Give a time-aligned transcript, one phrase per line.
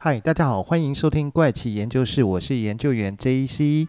[0.00, 3.88] 嗨，大家好，欢迎收听怪奇研究室，我是研究员 JC。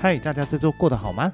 [0.00, 1.30] 嗨，大家这周过得好吗？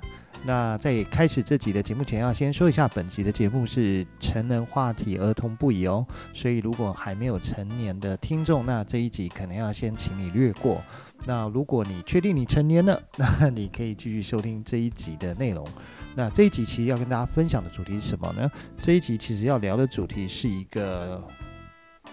[0.46, 6.06] 那在开始这集的节目前，要先说一下，本集的节目是成人话题，儿童不宜哦。
[6.34, 10.82] 所以如果还没有成年的听众，那这一集可能要先请你略过。
[11.24, 15.66] 那如果你确定你成年了，那你可以继续收听这一集的内容。
[16.14, 18.50] 那这一集其实要跟大家分享的主题是什么呢？
[18.78, 21.26] 这一集其实要聊的主题是一个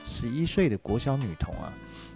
[0.05, 1.73] 十一岁的国小女童啊，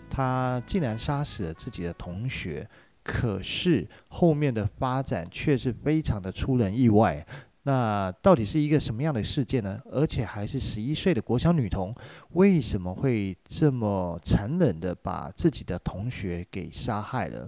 [0.09, 2.65] 她竟然杀死了自己的同学。
[3.05, 7.23] 可是后面的发展却是非常的出人意外，
[7.61, 9.79] 那到底是一个什么样的事件呢？
[9.91, 11.95] 而且还是十一岁的国小女童，
[12.31, 17.47] 为什么会这么残忍的把自己的同学给杀害了？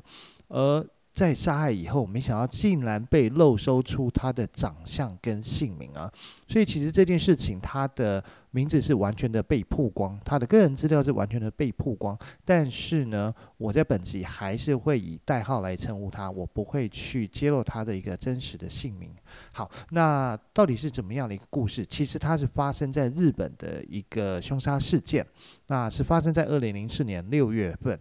[0.50, 0.86] 而
[1.18, 6.14] 在杀害以后，没想到竟然被漏搜出他的长相跟姓名啊！
[6.48, 12.16] 所以其实这件事情，他的名字是完全的被曝光，他的个人资料是完全的被曝光。
[12.46, 19.10] 但是呢，我在本集还是会以代号来称呼他，我不会去揭露他的一个真实的姓名。
[19.52, 21.84] 好，那到底是怎么样的一个故事？
[21.84, 25.26] 其实它是发生在日本的一个凶杀事件，
[25.66, 28.00] 那是发生在二零零四年六月份。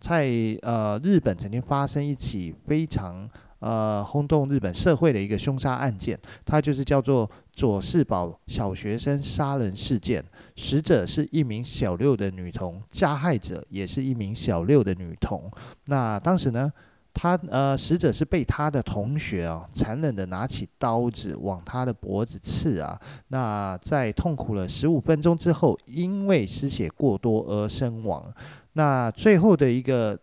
[0.00, 0.28] 在
[0.62, 10.24] 呃日本曾经发生一起非常呃轰动日本社会的一个凶杀案件，它就是叫做佐世保小学生杀人事件。
[10.56, 15.50] 死者是一名小六的女童，加害者也是一名小六的女童。
[15.86, 16.72] 那当时呢，
[17.14, 23.00] 他呃死者是被他的同学啊残忍的拿起刀子往他的脖子刺啊。
[23.28, 28.32] 那在痛苦了十五分钟之后，因为失血过多而身亡。
[28.72, 30.18] 那最后的一个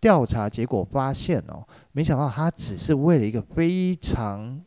[0.00, 4.60] 调查结果发现哦，没想到他只是为了一个非常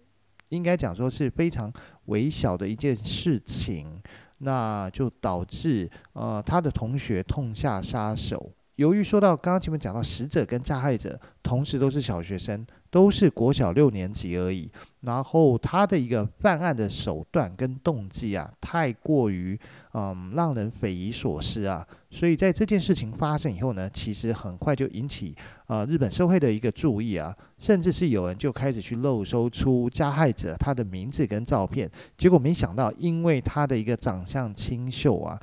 [0.49, 1.71] 应该讲说是非常
[2.05, 4.01] 微小的一件事情，
[4.39, 8.51] 那就导致呃他的同学痛下杀手。
[8.75, 12.65] 由于说到刚刚前面讲到死者跟加害者同时都是小学生。
[12.91, 14.69] 都是国小六年级而已，
[14.99, 19.57] 然后他的一个犯案的手段跟动机啊，太过于
[19.93, 25.33] 嗯让人匪夷所思啊，所以在这件事情发生以后呢，其实很快就引起
[25.67, 35.39] 呃日本社会的一个注意啊，甚至是有人就开始去漏搜出加害者他的名字跟照片，结果没想到因为他的一个长相清秀啊，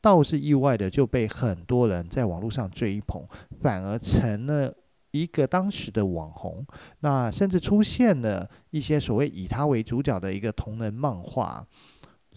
[0.00, 3.24] 倒是意外的就被很多人在网络上追捧，
[3.60, 4.72] 反而成了。
[5.12, 6.64] 一个当时的网红，
[7.00, 11.66] 那甚至出现了一些所谓以他为主角的一个同人漫画，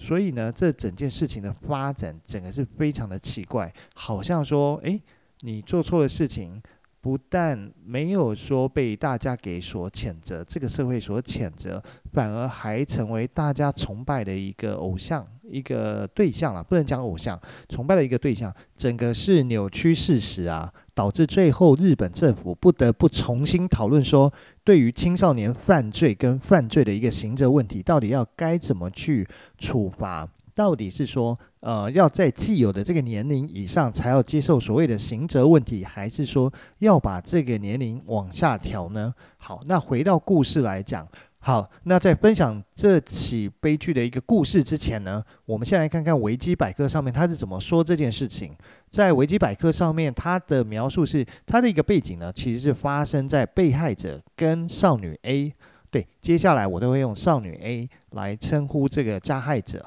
[0.06, 5.02] 所以呢，这整件事情的发展整个是非常的奇怪，好像说，诶，
[5.40, 6.62] 你做错了事情，
[7.00, 11.82] 不但没有说被大家给所谴责，这个社会所谴责，
[12.12, 15.26] 反而还成为大家崇拜的一个偶像。
[15.44, 17.40] 一个对象啊，不能讲偶像，
[17.70, 24.32] 崇拜的一个对象，整个是扭曲事实啊，导致最后日本政府不得不重新讨论说，
[24.64, 29.28] 对于青少年犯罪跟犯罪的一个刑责问题，到底要该怎么去
[29.58, 30.28] 处罚？
[30.56, 39.12] 到底是说，呃，要在既有的这个年龄以上才要接受所谓的刑责问题，还是说要把这个年龄往下调呢？
[39.38, 41.08] 好，那回到故事来讲。
[41.46, 48.56] 好，那在分享这起悲剧的一个故事之前呢，我们先来看看维基百科上面他是怎么说这件事情。
[48.90, 55.54] 在维基百科上面，它的描述是它的一个背景呢，其实是发生在被害者跟少女 A。
[55.92, 59.86] 对，接下来我都会用少女 A 来称呼这个加害者。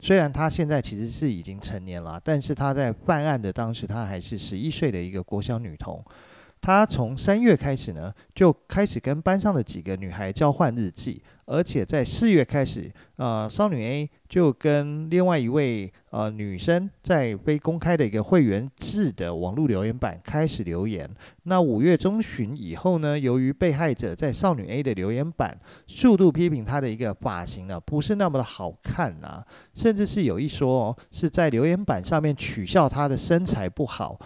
[0.00, 6.04] 虽然她现在其实是已经成年了，但是她在犯案的当时，她还是十一岁的一个国小女童。
[6.60, 21.08] 他从三月开始呢，就开始跟班上的几个女孩交换日记，而且在四月开始，呃，少女 A 就跟另外一位呃女生在非公开的一个会员制的网络留言板开始留言。
[21.44, 29.42] 那五月中旬以后呢，由于被害者在少女 A 的留言板数度批评她的一个发型呢，不是那么的好看啊，
[29.72, 34.18] 甚至是有一说哦，是在留言板上面取笑她的身材不好。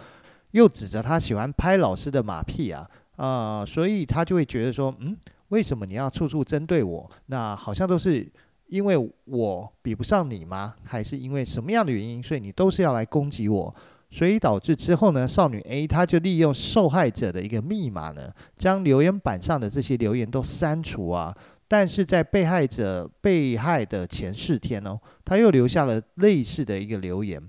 [0.53, 5.15] 又指责他喜欢拍老师的马屁啊，啊、所以他就会觉得说，嗯，
[5.49, 7.11] 为什么你要处处针对我？
[7.27, 8.31] 那好像都是
[8.67, 10.75] 因为我比不上你吗？
[10.83, 12.21] 还是因为什么样的原因？
[12.21, 13.75] 所以你都是要来攻击我？
[14.11, 21.35] 所以导致之后呢，少女 A 她就利用受害者的一个密码呢，将留言板上的这些留言都删除啊。
[21.67, 27.41] 但是在被害者被害的前四天哦，他又留下了类似的一个留言。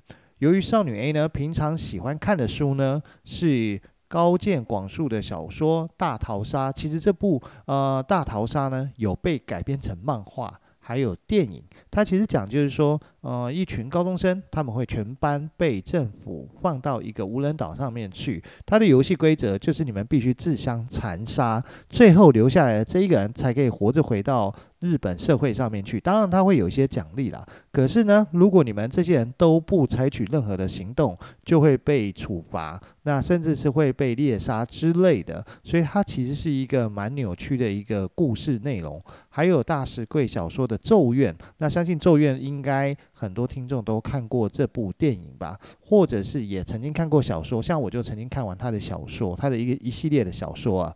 [0.44, 11.64] 由于少女 A 呢，平常喜欢看的书呢是高见广树的小说《大逃杀》，其实这部呃《大逃杀》呢有被改编成漫画，还有电影。
[11.91, 18.43] 它其实讲就是说，呃，一群高中生他们会全班被政府放到一个无人岛上面去。
[18.67, 27.42] 它的游戏规则就是你们必须自相残杀，最后留下来的这一个人才可以活着回到日本社会上面去，当然他会有一些奖励啦。
[27.72, 35.42] 可是呢，如果你们这些人都不采取任何的行动，就会被处罚，那甚至是会被猎杀之类的。
[35.62, 39.02] 所以它其实是一个蛮扭曲的一个故事内容。
[39.31, 50.94] 还有大石贵小说的《咒怨》，那相信《咒怨》应该很多听众都看过这部电影吧，或者是也曾经看过小说，像我就曾经看完他的小说，他的一个一系列的小说啊。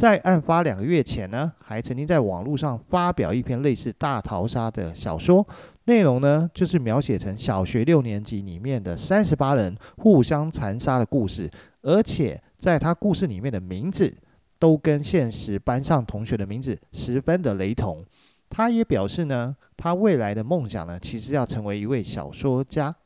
[0.00, 5.46] 在案发两个月前呢，还曾经在网络上发表一篇类似大逃杀的小说，
[5.84, 11.50] 内容呢就是描写成小学六年级里面的三十八人互相残杀的故事，
[11.82, 14.10] 而且在他故事里面的名字
[14.58, 18.02] 都跟现实班上同学的名字十分的雷同。
[18.48, 22.96] 他也表示呢，他未来的梦想呢，其实要成为一位小说家。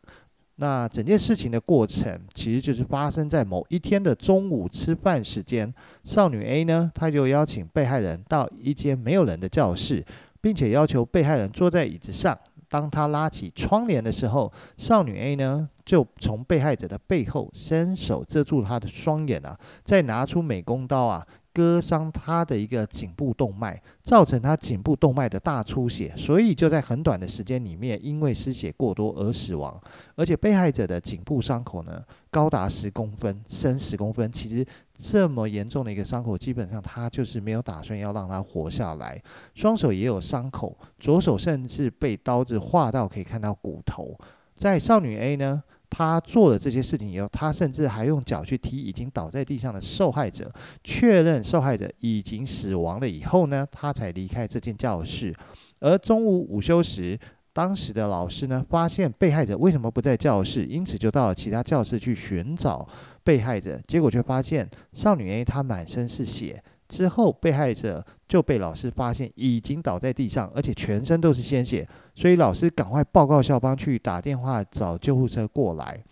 [0.56, 5.72] 那整件事情的过程，其实就是发生在某一天的中午吃饭时间。
[6.04, 10.04] 少女 A 呢，她就邀请被害人到一间没有人的教室，
[10.40, 12.38] 并且要求被害人坐在椅子上。
[12.68, 21.26] 当她拉起窗帘的时候，少女 A 呢，就从被害者的背后伸手遮住她的双眼啊，再拿出美工刀啊。
[21.54, 29.80] 割伤他的一个颈部动脉，造成他颈部动脉的大出血，所以就在很短的时间里面，因为失血过多而死亡。
[30.16, 34.30] 而且被害者的颈部伤口呢，高达十公分，深十公分。
[34.32, 34.66] 其实
[34.98, 39.22] 这么严重的一个伤口，基本上他就是没有打算要让他活下来。
[39.54, 44.18] 双手也有伤口，左手甚至被刀子划到，可以看到骨头。
[44.56, 45.62] 在少女 A 呢，
[45.96, 50.52] 他做了这些事情以后，他甚至还用脚去踢已经倒在地上的受害者，
[50.82, 55.32] 确认受害者已经死亡了以后呢，他才离开这间教室。
[55.78, 57.16] 而中午午休时，
[57.52, 62.88] 当时的老师呢，发现被害者为什么不在教室，因此就到了其他教室去寻找
[63.22, 66.60] 被害者，结果却发现少女 A 她满身是血。
[66.88, 76.02] 之后，被害者就被老师发现已经倒在地上，而且全身都是鲜血，所以老师赶快报告校方去打电话找救护车过来。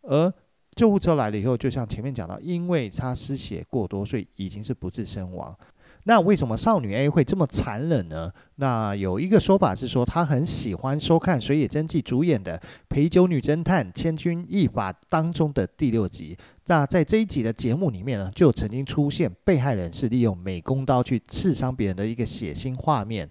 [0.00, 0.34] 而
[0.74, 5.56] 救护车来了以后，就像前面讲到，因为他失血过多，所以已经是不治身亡。
[6.04, 8.32] 那为什么少女 A 会这么残忍呢？
[8.56, 12.58] 那有一个说法是说，她很喜欢收看水野真纪主演的
[12.88, 16.36] 《陪酒女侦探千钧一发》当中的第六集。
[16.66, 23.28] 那在这一集的节目里面呢，就曾经出现被害人是利用美工刀去刺伤别人的一个血腥画面。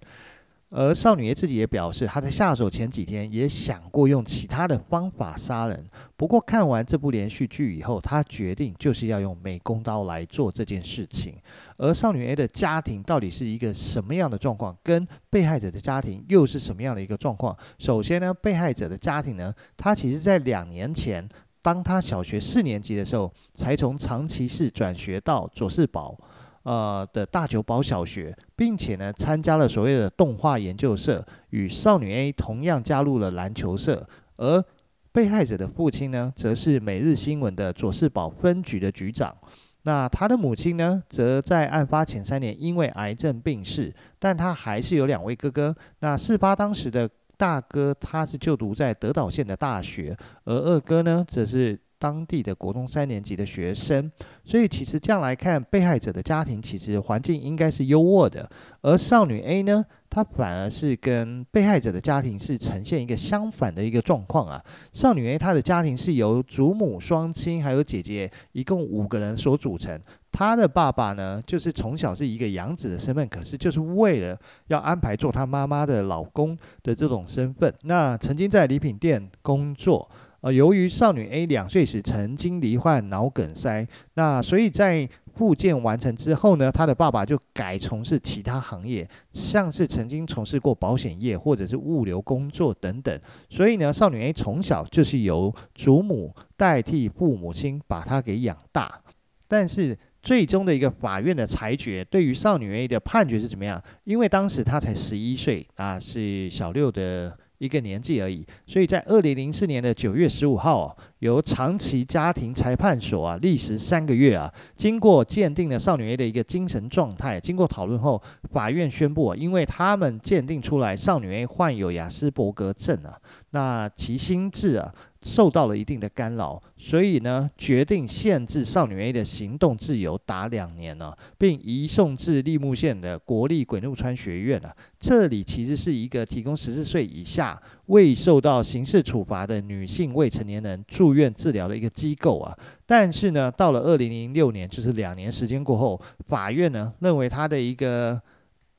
[0.74, 5.84] 而少女 A 自己也表示，她在下手前几天也想过用其他的方法杀人，
[6.16, 11.36] 不过看完这部连续剧以后，她决定就是要用美工刀来做这件事情。
[11.76, 14.74] 而少女 A 的家庭到底是一个什么样的状况？
[14.82, 17.54] 跟被害者的家庭又是什么样的一个状况？
[17.78, 21.28] 首先呢，被害者的家庭呢，他其实在两年前，
[21.60, 26.16] 当他小学四年级的时候，才从长崎市转学到佐世保。
[26.64, 34.06] 呃的大久保小学，并且呢参加了所谓的动画研究社，与少女 A 同样加入了篮球社。
[34.36, 34.64] 而
[35.12, 39.36] 被害者的父亲呢，则是每日新闻的佐世保分局的局长。
[39.82, 45.74] 那他的母亲呢，则在案发前三年因为癌症病逝，但他还是有两位哥哥。
[45.98, 51.78] 那事发当时的大哥，他是就读在德岛县的大学，而二哥呢，则是。
[52.02, 54.10] 当地的国中三年级的学生，
[54.44, 64.60] 所以其实这样来看，被害者的家庭其实环境应该是优渥的，而少女 A 呢，她反而是跟被害者的家庭是呈现一个相反的一个状况啊。
[64.92, 69.96] 少女 A 她的家庭是由祖母双亲还有姐姐一共五个人所组成，
[70.32, 80.10] 她的爸爸呢，就是从小是一个养子的身份，可是就是为了要安排做她妈妈的老公的这种身份，那曾经在礼品店工作。
[80.42, 93.20] 呃，由于少女 A 两岁时曾经罹患脑梗塞，那所以在复健完成之后呢，她的爸爸就改从事其他行业，像是曾经从事过保险业或者是物流工作等等。
[93.48, 99.00] 所以呢，少女 A 从小就是由祖母代替父母亲把她给养大。
[99.46, 103.80] 但是最终的一个法院的裁决，对于少女 A 的判决是怎么样？
[104.02, 107.38] 因为当时她才十一岁啊，是小六的。
[107.62, 123.16] 一个年纪而已，所以在二零零四年的九月十五号，由长崎家庭裁判所啊历时三个月啊，经过鉴定了少女 A 的一个精神状态，经过讨论后，法院宣布啊，因为他们鉴定出来少女 A 患有雅斯伯格症啊，
[123.50, 124.92] 那其心智啊
[125.24, 134.74] 受到了一定的干扰，所以呢，决定限制少女 A 的行动自由达两年呢，并移送至栃木县的国立鬼怒川学院啊。
[134.98, 142.56] 这里其实是一个提供十四岁以下未受到刑事处罚的女性未成年人住院治疗的一个机构啊。
[142.84, 148.20] 但是呢，到了二零零六年，就是两年时间过后，法院呢认为他的一个。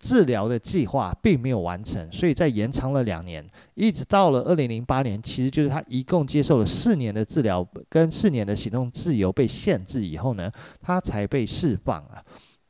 [0.04, 3.42] 治疗的计划并没有完成，所以在延长了两年，
[3.74, 12.22] 一直到了二零零八年，其实就是他一共接受了四年的治疗跟四年的行动自由被限制以后呢，他才被释放了。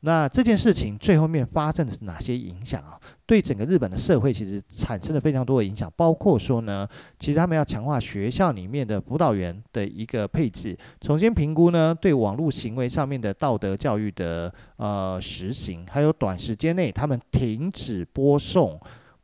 [0.06, 3.00] 那这件事情最后面发生的是哪些影响啊？
[3.26, 6.86] 对整个日本的社会其实产生了非常多的影响，包括说呢，
[7.18, 18.78] 其实他们要强化学校里面的辅导员的一个配置，重新评估呢对网络行为上面的道德教育的呃实行，还有短时间内他们停止播送。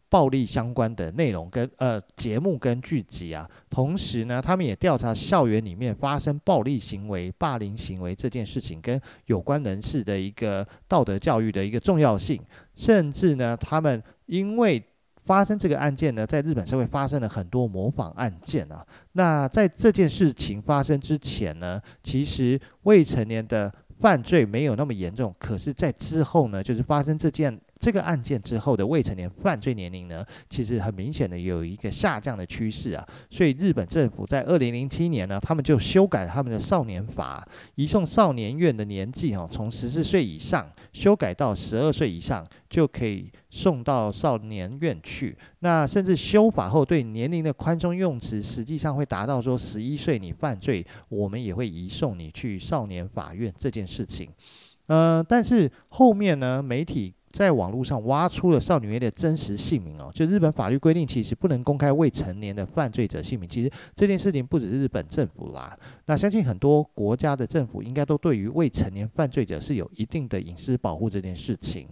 [0.10, 12.42] 暴力相关的内容跟呃节目跟剧集啊，同时呢，他们也调查校园里面发生暴力行为、霸凌行为这件事情跟有关人士的一个道德教育的一个重要性，
[12.76, 14.84] 甚至呢，他们因为
[15.26, 18.84] 发生这个案件呢，在日本社会发生了很多模仿案件啊。
[19.12, 27.60] 那在这件事情发生之前呢，其实未成年的犯罪没有那么严重，可是，在之后呢，就是发生这件。
[27.80, 45.38] 这个案件之后的未成年犯罪年龄呢，其实很明显的有一个下降的趋势啊，所以日本政府在二零零七年呢，他们就修改了他们的少年法，移送少年院的年纪哈，从十四岁以上修改到十二岁以上就可以送到少年院去。
[45.60, 54.30] 那甚至修法后对年龄的宽松用词，实际上会达到说十一岁你犯罪，我们也会移送你去少年法院这件事情。
[54.88, 57.14] 呃，但是后面呢，媒体。
[57.32, 63.48] 在网络上挖出了少女 A 的真实姓名哦，就日本法律规定，其实不能公开未成年的犯罪者姓名。
[63.48, 71.88] 其实这件事情不只是日本政府啦，那相信很多国家的政府应该都对于未成年犯罪者是有一定的隐私保护这件事情。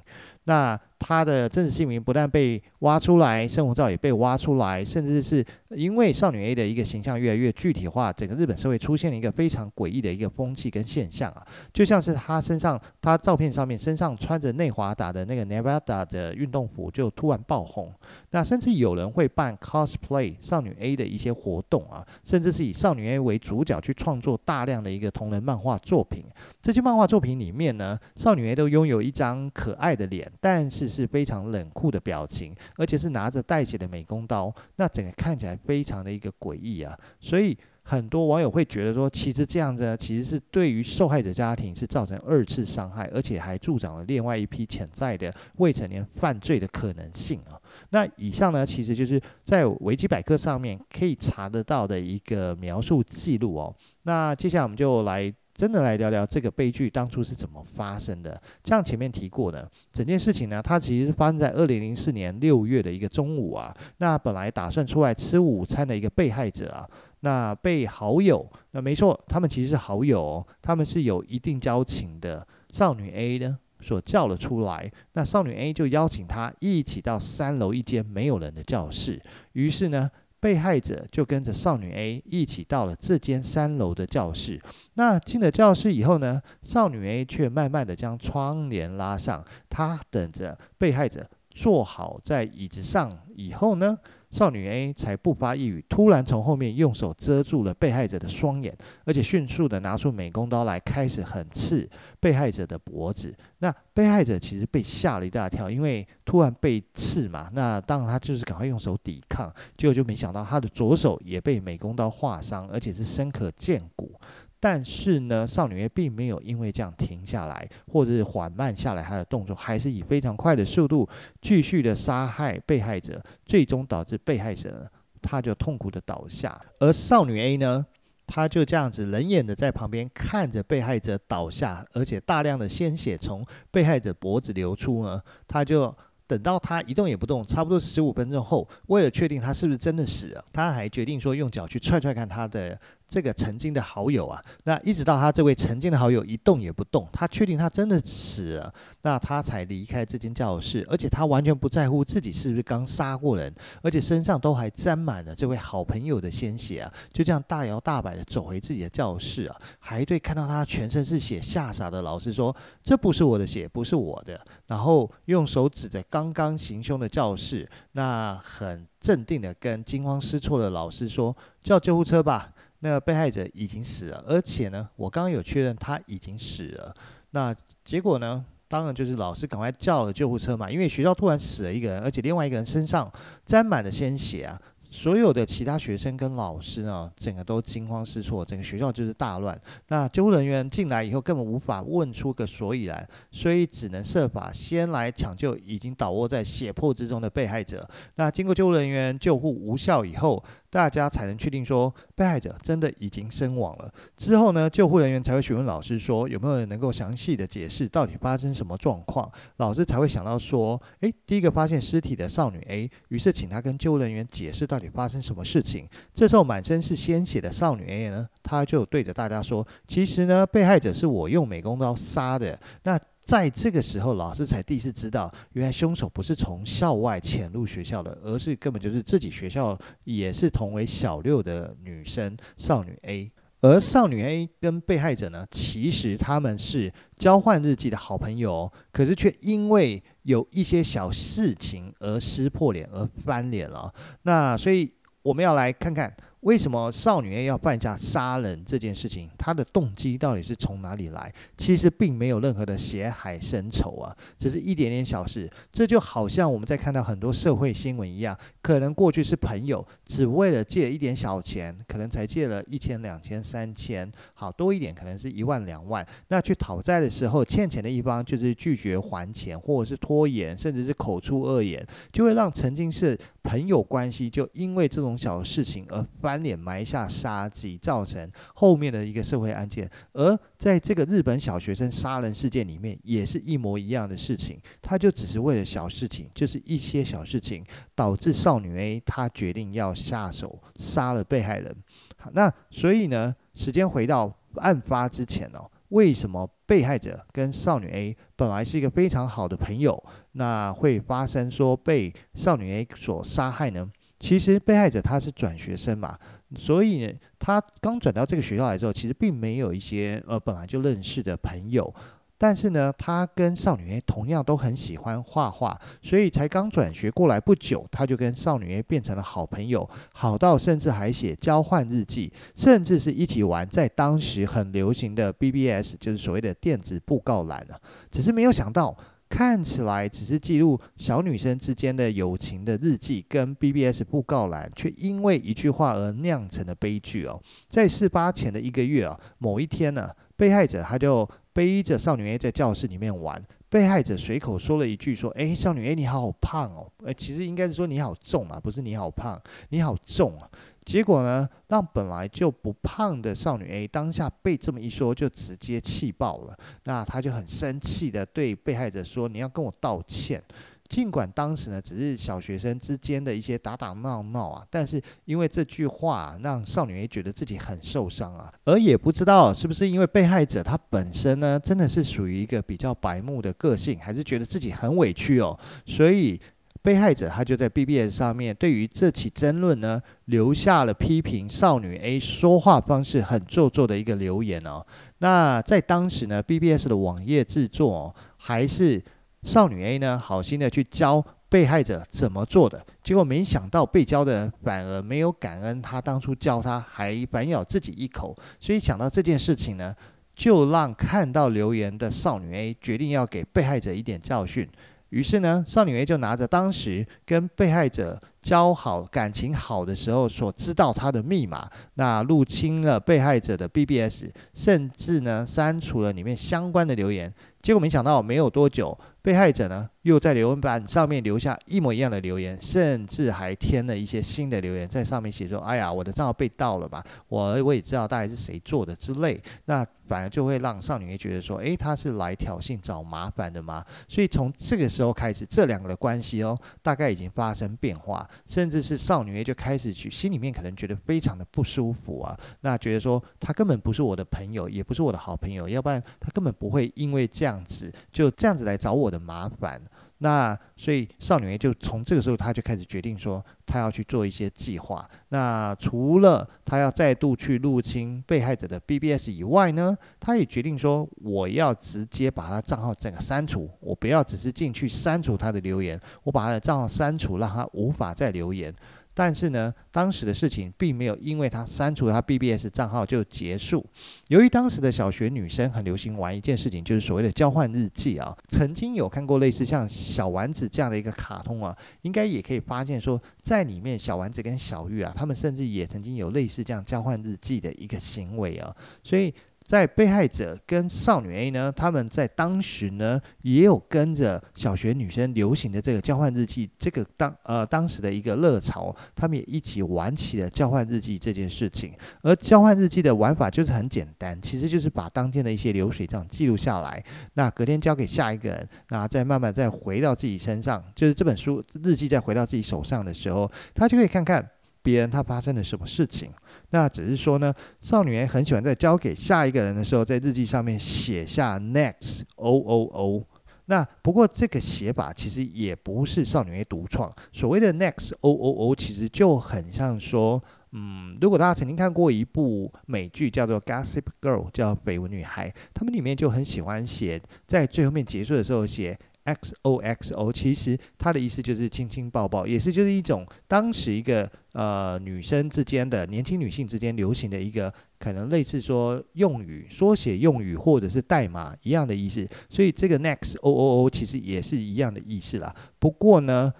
[0.48, 17.94] 那他的真实姓名不但被挖出来，生活照也被挖出来，甚至是因为少女 A 的一个形象越来越具体化，整个日本社会出现了一个非常诡异的一个风气跟现象啊，就像是他身上，他照片上面身上穿着内华达的那个 Nevada 的运动服就突然爆红，
[18.32, 26.24] 那甚至有人会办 cosplay 少女 A 的一些活动啊，甚至是以少女 A 为主角去创作大量的一个同人漫画作品，
[26.67, 47.55] 这些漫画作品里面呢，少女 A 都拥有一张可爱的脸，但是是非常冷酷的表情，而且是拿着带血的美工刀，那整个看起来非常的一个诡异啊，所以很多网友会觉得说，其实这样子呢，其实是对于受害者家庭是造成二次伤害，而且还助长了另外一批潜在的未成年犯罪的可能性啊。
[47.91, 53.74] 那以上呢，其实就是在维基百科上面可以查得到的一个描述记录哦。
[54.03, 55.33] 那接下来我们就来。
[55.57, 58.39] 真的来聊聊这个悲剧当初是怎么发生的。
[58.63, 63.75] 像前面提过的，整件事情呢，它其实是发生在二零零四年六月的一个中午啊。
[63.97, 66.87] 那本来打算出来吃午餐的一个被害者啊，
[67.21, 74.91] 那被好友，那没错，他们其实是好友哦，他们是有一定交情的少女 A 呢所叫了出来。
[75.13, 79.19] 那少女 A 就邀请他一起到三楼一间没有人的教室。
[79.53, 80.11] 于是呢。
[80.48, 84.58] 被害者就跟着少女 A 一起到了这间三楼的教室。
[84.94, 93.97] 那进了教室以后呢，少女 A 却慢慢的将窗帘拉上，她等着被害者坐好在椅子上以后呢。
[94.29, 103.33] 少女 A 才不发一语，突然从后面用手遮住了被害者的双眼，而且迅速的拿出美工刀来，开始狠刺被害者的脖子。
[103.59, 114.11] 那被害者其实被吓了一大跳，因为突然被刺嘛，那当然他就是赶快用手抵抗，结果就没想到他的左手也被美工刀划伤，而且是深可见骨。
[114.59, 121.07] 但是呢，少女 A 并没有因为这样停下来，或者是缓慢下来她的动作，还是以非常快的速度
[121.41, 124.89] 继续的杀害被害者，最终导致被害者，
[125.21, 126.59] 他就痛苦的倒下。
[126.79, 127.85] 而少女 A 呢，
[128.25, 135.95] 她就这样子冷眼的在旁边看着被害者倒下，而且大量的鲜血从被害者脖子流出呢，她就。
[136.29, 144.43] 等到他一动也不动，差不多十五分钟后，为了确定他是不是真的死了，他还决定说用脚去踹踹看他的这个曾经的好友啊。
[144.63, 150.85] 那一直到他这位曾经的好友一动也不动，他确定他真的死了，那他才离开这间教室。
[150.89, 156.93] 而且他完全不在乎自己是不是刚杀过人，而且身上都还沾满了这位好朋友的鲜血啊。
[157.11, 176.96] 就这样大摇大摆的走回自己的教室啊，还对看到他全身是血吓傻的老师说：“这不是我的血，不是我的。”然后用手指着刚刚行凶的教室，那很镇定的跟惊慌失措的老师说：“叫救护车吧，那个被害者已经死了，而且呢，我刚刚有确认他已经死了。”
[177.31, 178.46] 那结果呢？
[178.69, 183.10] 当然就是老师赶快叫了救护车嘛，因为学校突然死了一个人，而且另外一个人身上
[183.46, 184.62] 沾满了鲜血啊。
[184.89, 189.57] 所有的其他学生跟老师呢，整个都惊慌失措，整个学校就是大乱。
[189.89, 197.88] 那救护人员进来以后，根本无法问出个所以然，所以只能设法先来抢救已经倒卧在血泊之中的被害者。
[198.15, 203.91] 那经过救护人员救护无效以后，大家才能确定说被害者真的已经身亡了。
[204.15, 209.31] 之后呢，救护人员才会询问老师说有没有人能够详细的解释到底发生什么状况。
[209.57, 214.67] 老师才会想到说，诶，第一个发现尸体的少女 A，于是请她跟救护人员解释。
[214.67, 215.88] 到底发生什么事情？
[216.13, 233.29] 这时候满身是鲜血的少女 A 呢，她就对着大家说：“其实呢，被害者是我用美工刀杀的。”那在这个时候，老师才第一次知道，原来凶手不是从校外潜入学校的，而是根本就是自己学校也是同为小六的女生少女 A。
[233.60, 243.93] 而少女 A 跟被害者呢，其实他们是交换日记的好朋友，可是却因为有一些小事情而撕破脸，而翻脸了。
[244.22, 244.89] 那所以
[245.22, 246.15] 我们要来看看。
[246.41, 249.27] 为什么少女 A 要犯下杀人这件事情？
[249.38, 251.34] 她的动机到底是从哪里来？
[251.58, 255.50] 其实并没有任何的血海深仇啊，只是一点点小事。
[255.74, 266.06] 这就好像我们在看到很多社会新闻一样，可能过去是朋友，只为了借一点小钱，可能才借了一千、两千、三千，好多一点可能是一万、两万。
[266.27, 276.06] 那去讨债的时候，欠钱的一方就是拒绝还钱，或者是拖延，甚至是口出恶言，就会让曾经是朋友关系，就因为这种小事情而。
[276.27, 279.89] 翻脸埋下杀机，造成后面的一个社会案件。
[280.12, 284.60] 而在这个日本小学生杀人事件里面，也是一模一样的事情。
[284.81, 287.63] 他就只是为了小事情，就是一些小事情，
[287.96, 291.74] 导致少女 A 她决定要下手杀了被害人。
[292.17, 300.03] 好，那所以呢，时间回到案发之前哦，为什么被害者跟少女 A 本来是一个非常好的朋友，
[300.34, 303.90] 那会发生说被少女 A 所杀害呢？
[304.20, 306.18] 其实被害者他是转学生嘛，
[306.58, 311.94] 所以呢，他刚转到这个学校来之后，其实并没有一些呃本来就认识的朋友。
[312.40, 327.80] 但是呢，他跟少女 A 同样都很喜欢画画，所以才刚转学过来不久，他就跟少女 A 变成了好朋友，好到甚至还写交换日记，甚至是一起玩在当时很流行的 BBS，就是所谓的电子布告栏啊。
[328.12, 328.96] 只是没有想到。
[329.29, 337.42] 看起来只是记录小女生之间的友情的日记，跟 BBS 布告栏，却因为一句话而酿成了悲剧哦。
[337.70, 350.50] 在事发前的一个月啊，某一天呢，被害者他就背着少女 A 在教室里面玩，被害者随口说了一句说：“诶，少女 A 你好胖哦。”诶，其实应该是说你好重啊，不是你好胖，你好重啊。
[350.87, 356.57] 结果呢，让本来就不胖的少女 A 当下被这么一说，就直接气爆了。
[356.85, 360.41] 那她就很生气的对被害者说：“你要跟我道歉。”
[360.87, 376.39] 尽管当时呢只是小学生之间的一些打打闹闹啊，但是因为这句话让少女 A 觉得自己很受伤啊，而也不知道是不是因为被害者他本身呢真的是属于一个比较白目的个性，还是觉得自己很委屈哦，所以。
[376.87, 384.85] 被害者他就在 BBS 上面对于这起争论呢，留下了批评少女 A 说话方式很做作的一个留言哦。
[385.17, 389.03] 那在当时呢，BBS 的网页制作哦，还是
[389.43, 398.33] 少女 A 呢好心的去教被害者怎么做的，结果没想到被教的人反而没有感恩他当初教他，还反咬自己一口。
[398.61, 399.93] 所以想到这件事情呢，
[400.33, 404.65] 就让看到留言的少女 A 决定要给被害者一点教训。
[405.09, 417.33] 于是呢，少女 A 就拿着当时跟被害者交好、感情好的时候所知道他的密码，那入侵了被害者的 BBS，甚至呢删除了里面相关的留言。
[417.62, 427.03] 结果没想到，没有多久，被害者呢又在留言板上面留下一模一样的留言，甚至还添了一些新的留言，在上面写说：“哎呀，我的账号被盗了吧？
[427.27, 449.81] 我我也知道大概是谁做的之类。”那反而就会让少女觉得说：“诶，他是来挑衅、找麻烦的吗？”所以从这个时候开始，这两个的关系哦，大概已经发生变化，甚至是少女 A 就开始去心里面可能觉得非常的不舒服啊，那觉得说他根本不是我的朋友，也不是我的好朋友，要不然他根本不会因为这样子就这样子来找我的麻烦。
[450.20, 455.08] 那所以少女就从这个时候，他就开始决定说，他要去做一些计划。
[455.30, 468.74] 那除了他要再度去入侵被害者的 BBS 以外呢，他也决定说，我要直接把他账号整个删除，我不要只是进去删除他的留言，我把他的账号删除，让他无法再留言。
[469.18, 473.84] 但是呢，当时的事情并没有因为他删除他 BBS 账号就结束。
[474.27, 478.38] 由于当时的小学女生很流行玩一件事情，就是所谓的交换日记啊。
[478.50, 489.34] 曾经有看过类似像小丸子这样的一个卡通啊，应该也可以发现说，在里面小丸子跟小玉啊，他们甚至也曾经有类似这样交换日记的一个行为啊，所以。
[489.68, 501.94] 在被害者跟少女 A 呢，他们在当时呢也有跟着小学女生流行的这个交换日记，这个当呃当时的一个热潮，他们也一起玩起了交换日记这件事情。
[502.24, 507.03] 而交换日记的玩法就是很简单，其实就是把当天的一些流水账记录下来，
[507.34, 514.50] 那隔天交给下一个人，那再慢慢再回到自己身上，就是这本书日记再回到自己手上的时候，他就可以看看
[514.82, 516.32] 别人他发生了什么事情。
[516.72, 523.24] 那只是说呢，少女 A 很喜欢在交给下一个人的时候，在日记上面写下 next o o o。
[523.66, 527.14] 那不过这个写法其实也不是少女 A 独创。
[527.34, 538.98] 所谓的 next o o o，其实就很像说，嗯，如果大家曾经看过一部美剧叫做《Gossip Girl》，叫《绯闻女孩》，他们里面就很喜欢写在最后面结束的时候写。
[539.27, 555.53] X O X O，其实它的意思就是亲亲抱抱，也是就是一种当时一个呃女生之间的年轻女性之间流行的一个可能类似说用语缩写用语或者是代码一样的意思，所以这个 Next O O O 其实也是一样的意思啦。
[555.77, 556.53] 不过呢，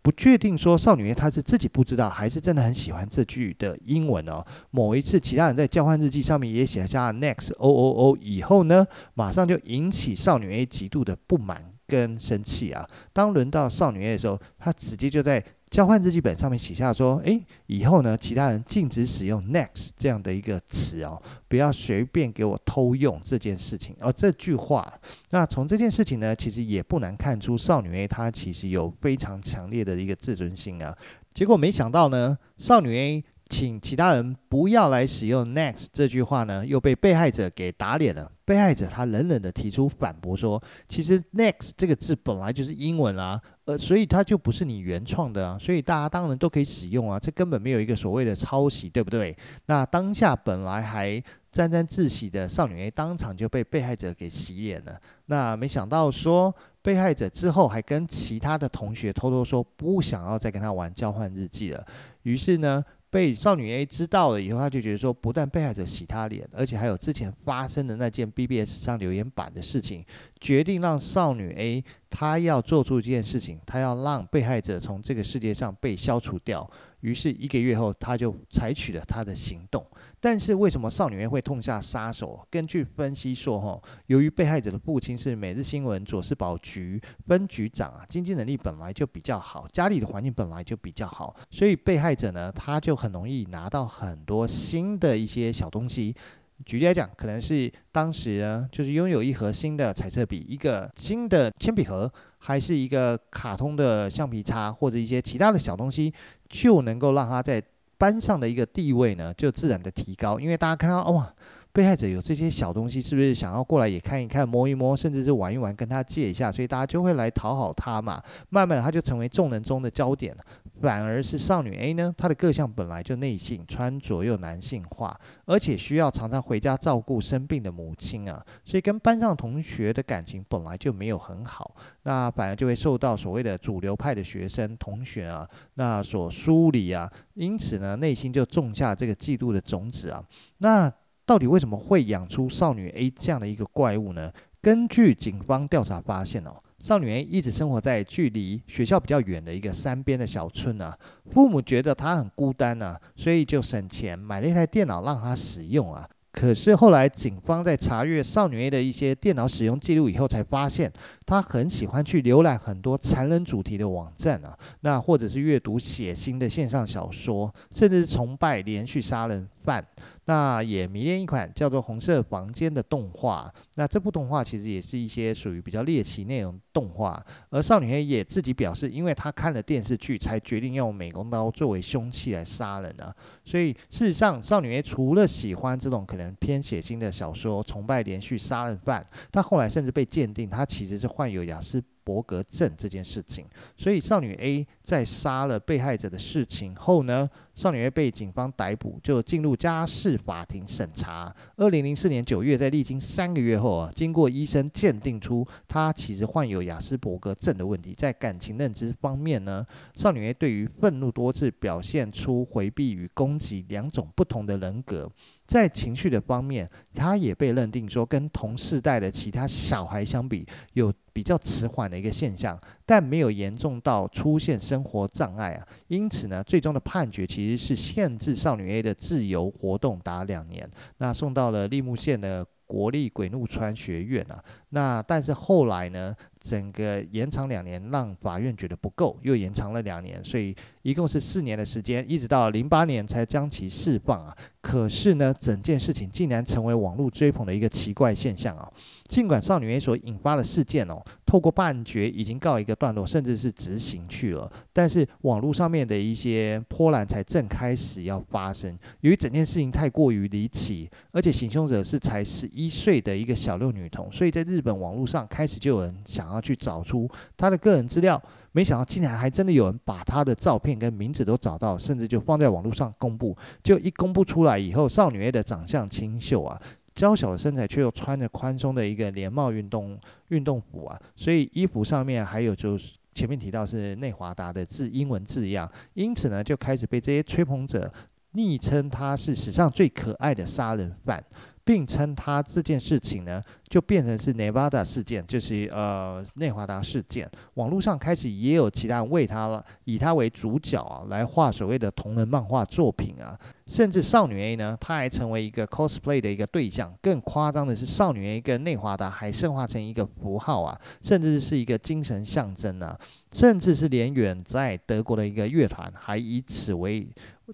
[0.00, 4.42] 不确定说少女她是自己不知道，还是真的很喜欢这句的英文哦。
[4.70, 11.75] 某一次其他人在交换日记上面也写下 Next O O O 以后呢，马上就引起少女 A 极度的不满。
[11.86, 12.88] 跟生气啊！
[13.12, 24.92] 当轮到少女 A 的时候，她直接就在交换日记本上面写下说：“诶，以后呢，其他人禁止使用 next 这样的一个词哦，不要随便给我偷用这件事情。”哦，这句话，
[25.30, 30.96] 那从这件事情呢，其实也不难看出少女 A 她其实有非常强烈的一个自尊心啊。
[31.34, 33.24] 结果没想到呢，少女 A。
[33.48, 38.30] 请其他人不要来使用 next 这句话呢，又被被害者给打脸了。
[38.44, 54.96] 被害者他冷冷的提出反驳说：“其实 next 这个字本来就是英文啊，呃，所以它就不是你原创的啊，所以大家当然都可以使用啊，这根本没有一个所谓的抄袭，对不对？”那当下本来还沾沾自喜的少女 A 当场就被被害者给洗脸了。
[55.26, 61.84] 那没想到说，被害者之后还跟其他的同学偷偷说不想要再跟他玩交换日记了。
[62.22, 62.84] 于是呢，
[63.16, 70.04] 被少女 A 知道了以后，他就觉得说，不但被害者洗他脸，而且还有之前发生的那件 BBS 上留言板的事情，
[70.38, 71.82] 决定让少女 A
[72.18, 76.66] 他要做出一件事情，他要让被害者从这个世界上被消除掉。
[77.00, 79.86] 于是一个月后，他就采取了他的行动。
[80.18, 82.40] 但是为什么少女会痛下杀手？
[82.50, 96.16] 根据分析说，哈，由于被害者的父亲是每日新闻佐世保局分局长啊，经济能力本来就比较好，家里的环境本来就比较好，所以被害者呢，他就很容易拿到很多新的一些小东西。
[96.64, 106.12] 举例来讲，可能是当时呢，就是拥有一盒新的彩色笔，一个新的铅笔盒，还是一个卡通的橡皮擦，或者一些其他的小东西，
[106.48, 107.62] 就能够让他在。
[107.98, 111.34] 班上的一个地位呢，就自然的提高，因为大家看到哇，
[111.72, 118.22] 被害者有这些小东西，是不是想要过来也看一看、摸一摸，甚至是玩一玩，跟他借一下，所以大家就会来讨好他嘛。
[118.50, 120.44] 慢慢的，他就成为众人中的焦点了。
[120.80, 140.22] 反而是少女 A 呢，她的各项本来就内向，穿着又男性化，而且需要常常回家照顾生病的母亲啊，所以跟班上同学的感情本来就没有很好，那反而就会受到所谓的主流派的学生同学啊，那所疏离啊，因此呢，内心就种下这个嫉妒的种子啊。
[140.58, 140.92] 那
[141.24, 144.30] 到底为什么会养出少女 A 这样的一个怪物呢？
[144.60, 146.56] 根据警方调查发现哦。
[146.78, 150.96] 少女 A 一直生活在距离学校比较远的一个山边的小村啊，
[151.30, 156.08] 父母觉得她很孤单啊，所以就省钱买了一台电脑让她使用啊。
[156.32, 160.92] 可是后来警方在查阅少女 A 的一些电脑使用记录以后，才发现
[161.24, 169.82] 她很喜欢去浏览很多残忍主题的网站啊，那或者是阅读血腥的线上小说，甚至是崇拜连续杀人犯。
[170.26, 173.52] 那也迷恋一款叫做《红色房间》的动画。
[173.76, 177.24] 那这部动画其实也是一些属于比较猎奇内容动画。
[177.50, 183.14] 而少女 A 也自己表示，因为她看了电视剧，才决定用美工刀作为凶器来杀人啊。
[183.44, 193.44] 所以事实上，少女 A 除了喜欢这种可能偏血腥的小说，崇拜连续杀人犯，她后来甚至被鉴定，她其实是患有雅斯伯格症这件事情。
[193.76, 201.34] 所以少女 A 在杀了被害者的事情后呢，少女 A 被警方逮捕，就进入家事法庭审查。
[201.56, 207.94] 二零零四年九月，在历经三个月后啊，经过医生鉴定出她其实患有雅斯伯格症的问题。
[207.96, 213.36] 在感情认知方面呢，少女 A 对于愤怒多次表现出回避与攻。
[213.38, 215.10] 击两种不同的人格，
[215.46, 225.66] 在情绪的方面，他也被认定说跟同世代的其他小孩相比，有比较迟缓的一个现象，但没有严重到出现生活障碍啊。
[225.88, 234.42] 因此呢，最终的判决其实是限制少女 A 的自由活动达两年，那送到了栃木县的国立鬼怒川学院啊。
[234.70, 236.14] 那但是后来呢，
[236.46, 244.36] 整个延长两年，让法院觉得不够，又延长了两年，所以一共是四年的时间，一直到零八年才将其释放啊。
[244.60, 248.68] 可是呢，整件事情竟然成为网络追捧的一个奇怪现象啊。
[249.08, 258.76] 尽管少女 A 所引发的事件哦，透过判决已经告一个段落，甚至是执行去了，但是网络上面的一些波澜才正开始要发生。
[259.00, 266.35] 由于整件事情太过于离奇，而且行凶者是才十一岁的一个小六女童，所以在日本网络上开始就有人想要。
[266.36, 268.22] 要去找出他的个人资料，
[268.52, 273.36] 没想到竟然还真的有人把他的照片跟名字都找到，甚至就放在网络上公布。
[273.62, 276.60] 就一公布出来以后，少女 A 的长相清秀啊，
[276.94, 287.92] 娇小的身材却又穿着宽松的一个连帽运动运动服啊，所以衣服上面还有就是前面提到是内华达的字英文字样，因此呢就开始被这些吹捧者
[288.32, 291.22] 昵称他是史上最可爱的杀人犯。
[291.66, 297.28] 并称他这件事情呢，就变成是 Nevada 事件，就是呃内华达事件。
[297.54, 303.36] 网络上开始也有其他人为他以他为主角啊，来画所谓的同人漫画作品啊。
[303.66, 306.94] 甚至少女 A 呢，她还成为一个 cosplay 的一个对象。
[307.02, 312.96] 更夸张的是，少女 A 跟内华达还圣化成一个符号啊，甚至是一个精神象征啊。
[313.32, 317.08] 甚至是连远在德国的一个乐团，还以此为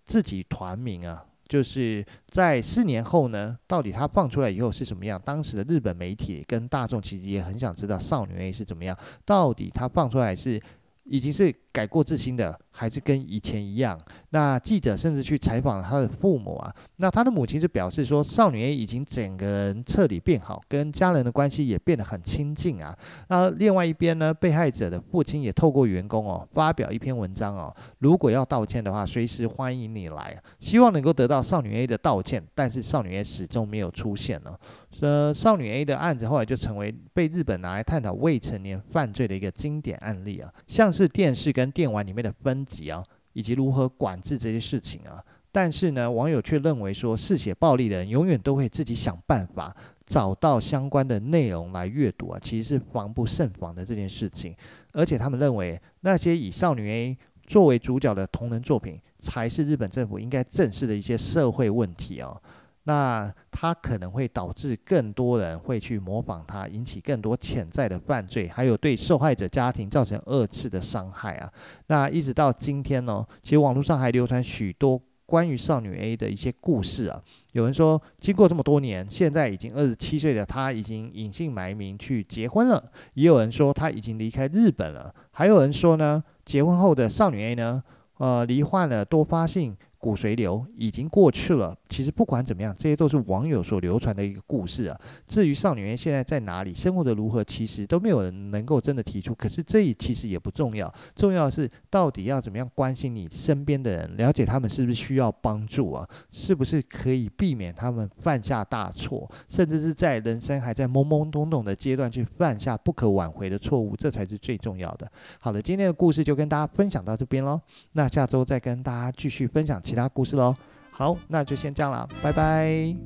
[0.05, 1.25] 自己团名啊。
[1.53, 5.21] 就是在四年后呢，到底他放出来以后是什么样？
[5.23, 10.59] 当时的日本媒体跟大众其实也很想知道少女 A 是怎么样，到底他放出来是
[11.05, 12.59] 已经是改过自新的。
[12.75, 14.01] 还是跟以前一样。
[14.31, 16.75] 那记者甚至去采访了他的父母啊。
[16.97, 22.97] 那他的母亲就表示说，少女 A 已经整个人彻底变好，跟家人的关系也变得很亲近啊。
[23.29, 32.43] 那另外一边呢，被害者的父亲也透过员工哦，发表一篇文章哦，如果要道歉的话，随时欢迎你来，希望能够得到少女 A 的道歉。
[32.55, 34.57] 但是少女 A 始终没有出现呢。
[35.01, 42.65] 呃，少女 A 的案子后来就成为被日本拿来探讨未成年犯罪的一个经典案例啊，像是电视跟电玩里面的分。
[42.65, 54.55] 级啊，以及如何管制这些事情啊，但是呢，网友却认为说，嗜血暴力的人永远都会自己想办法找到相关的内容来阅读啊，其实是防不胜防的这件事情。
[54.93, 62.41] 而且他们认为，那些以少女 A 作为主角的同人作品，才是日本政府应该正视的一些社会问题啊。
[62.85, 71.53] 那它可能会导致更多人会去模仿它，引起更多潜在的犯罪，还有对受害者家庭造成二次的伤害啊。
[71.87, 77.23] 那一直到今天呢，其实网络上还流传许多关于少女 A 的一些故事啊。
[77.53, 82.83] 有人说，经过这么多年，现在已经二十七岁的她已经隐姓埋名去结婚了；
[83.15, 87.83] 也有人说她已经离开日本了；还有人说呢，结婚后的少女 A 呢，
[88.19, 89.77] 呃，罹患了多发性。
[90.03, 91.79] 骨髓瘤已经过去了。
[91.89, 95.01] 其实不管怎么样，这些都是网友所流传的一个故事啊。
[95.29, 99.33] 至于少女 A 现在在哪里，生活的如何，其实都没有人能够真的提出。
[99.33, 106.09] 可是这其实也不重要，重要的是到底要怎么样关心你身边的人，了解他们是不是需要帮助啊？
[106.33, 115.09] 是不是可以避免他们犯下大错，甚至是在人生还在懵懵懂懂的阶段去犯下不可挽回的错误，这才是最重要的。
[115.39, 117.61] 好了，今天的故事就跟大家分享到这边喽。
[117.93, 119.81] 那下周再跟大家继续分享。
[119.93, 120.57] 其他故事喽，
[120.91, 122.97] 好，那就先这样了，拜拜。